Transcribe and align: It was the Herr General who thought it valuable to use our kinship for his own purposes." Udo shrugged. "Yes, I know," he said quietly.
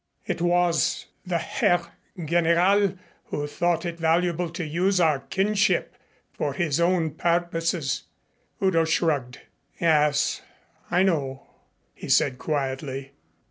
It 0.25 0.41
was 0.41 1.05
the 1.27 1.37
Herr 1.37 1.79
General 2.25 2.93
who 3.25 3.45
thought 3.45 3.85
it 3.85 3.99
valuable 3.99 4.49
to 4.49 4.65
use 4.65 4.99
our 4.99 5.19
kinship 5.19 5.95
for 6.33 6.53
his 6.53 6.79
own 6.79 7.11
purposes." 7.11 8.05
Udo 8.63 8.83
shrugged. 8.83 9.41
"Yes, 9.79 10.41
I 10.89 11.03
know," 11.03 11.45
he 11.93 12.09
said 12.09 12.39
quietly. 12.39 13.11